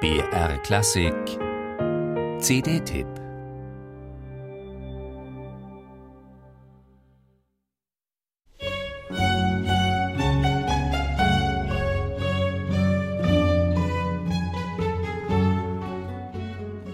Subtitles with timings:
[0.00, 1.12] BR Klassik
[2.38, 3.06] CD-Tipp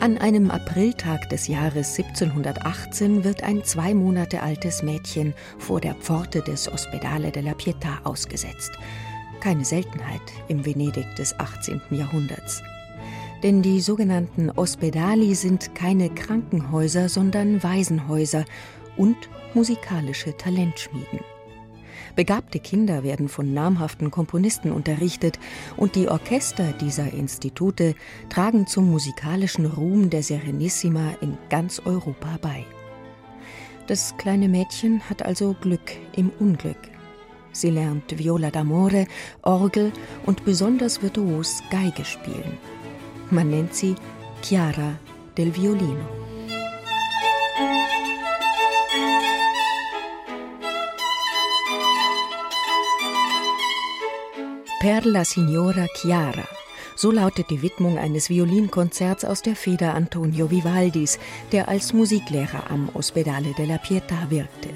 [0.00, 6.42] An einem Apriltag des Jahres 1718 wird ein zwei Monate altes Mädchen vor der Pforte
[6.42, 8.72] des Ospedale della Pietà ausgesetzt.
[9.38, 11.80] Keine Seltenheit im Venedig des 18.
[11.90, 12.64] Jahrhunderts.
[13.46, 18.44] Denn die sogenannten Ospedali sind keine Krankenhäuser, sondern Waisenhäuser
[18.96, 19.16] und
[19.54, 21.20] musikalische Talentschmieden.
[22.16, 25.38] Begabte Kinder werden von namhaften Komponisten unterrichtet
[25.76, 27.94] und die Orchester dieser Institute
[28.30, 32.64] tragen zum musikalischen Ruhm der Serenissima in ganz Europa bei.
[33.86, 36.90] Das kleine Mädchen hat also Glück im Unglück.
[37.52, 39.06] Sie lernt Viola d'Amore,
[39.42, 39.92] Orgel
[40.26, 42.58] und besonders virtuos Geige spielen.
[43.30, 43.96] Man nennt sie
[44.40, 44.98] Chiara
[45.36, 46.06] del Violino.
[54.78, 56.46] Per la Signora Chiara.
[56.94, 61.18] So lautet die Widmung eines Violinkonzerts aus der Feder Antonio Vivaldis,
[61.50, 64.70] der als Musiklehrer am Ospedale della Pietà wirkte.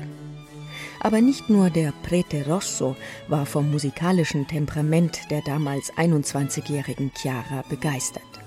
[0.99, 2.97] Aber nicht nur der Prete Rosso
[3.29, 8.40] war vom musikalischen Temperament der damals 21-jährigen Chiara begeistert.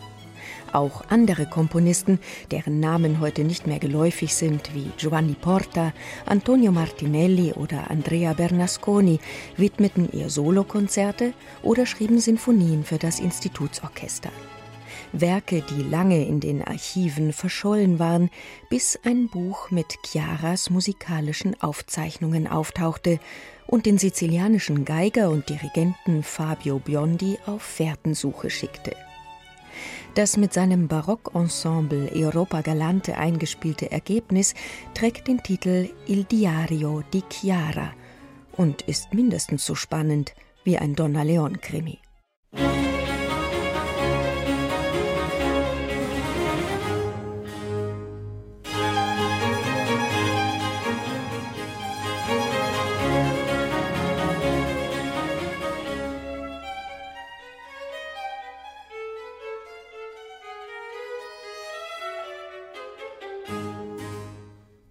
[0.73, 5.93] Auch andere Komponisten, deren Namen heute nicht mehr geläufig sind, wie Giovanni Porta,
[6.25, 9.19] Antonio Martinelli oder Andrea Bernasconi,
[9.55, 14.31] widmeten ihr Solokonzerte oder schrieben Sinfonien für das Institutsorchester.
[15.11, 18.31] Werke, die lange in den Archiven verschollen waren,
[18.71, 23.19] bis ein Buch mit Chiaras musikalischen Aufzeichnungen auftauchte
[23.67, 28.95] und den sizilianischen Geiger und Dirigenten Fabio Biondi auf Fährtensuche schickte.
[30.15, 34.53] Das mit seinem Barockensemble Europa Galante eingespielte Ergebnis
[34.93, 37.93] trägt den Titel Il Diario di Chiara
[38.51, 42.02] und ist mindestens so spannend wie ein Donna Leon-Krimi.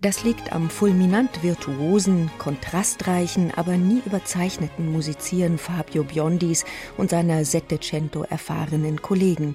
[0.02, 6.64] Das liegt am fulminant virtuosen, kontrastreichen, aber nie überzeichneten Musizieren Fabio Biondis
[6.96, 9.54] und seiner Settecento erfahrenen Kollegen,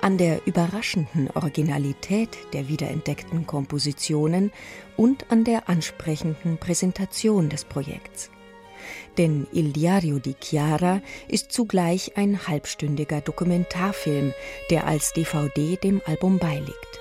[0.00, 4.52] an der überraschenden Originalität der wiederentdeckten Kompositionen
[4.96, 8.30] und an der ansprechenden Präsentation des Projekts.
[9.18, 14.34] Denn Il Diario di Chiara ist zugleich ein halbstündiger Dokumentarfilm,
[14.70, 17.00] der als DVD dem Album beiliegt.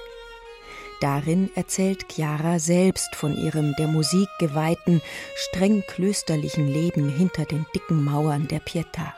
[0.99, 5.01] Darin erzählt Chiara selbst von ihrem der Musik geweihten,
[5.35, 9.13] streng klösterlichen Leben hinter den dicken Mauern der Pietà.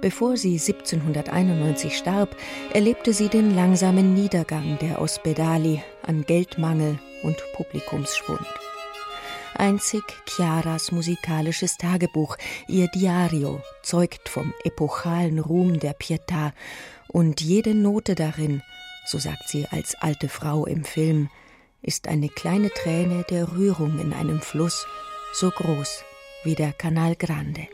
[0.00, 2.34] Bevor sie 1791 starb,
[2.72, 8.46] erlebte sie den langsamen Niedergang der Ospedali an Geldmangel und Publikumsschwund.
[9.54, 12.36] Einzig Chiaras musikalisches Tagebuch,
[12.68, 16.52] ihr Diario, zeugt vom epochalen Ruhm der Pietà
[17.08, 18.62] und jede Note darin
[19.08, 21.30] so sagt sie als alte Frau im Film,
[21.82, 24.86] ist eine kleine Träne der Rührung in einem Fluss,
[25.32, 26.04] so groß
[26.44, 27.68] wie der Canal Grande.